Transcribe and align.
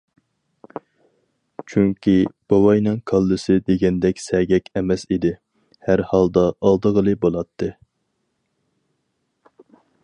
چۈنكى، 1.73 2.15
بوۋاينىڭ 2.53 2.97
كاللىسى 3.11 3.59
دېگەندەك 3.67 4.23
سەگەك 4.25 4.73
ئەمەس 4.81 5.05
ئىدى، 5.13 5.35
ھەر 5.89 6.05
ھالدا 6.13 6.47
ئالدىغىلى 6.53 7.17
بولاتتى. 7.27 7.71